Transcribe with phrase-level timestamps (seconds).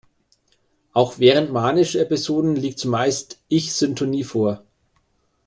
[0.93, 4.63] Auch während manischer Episoden liegt zumeist Ich-Syntonie vor.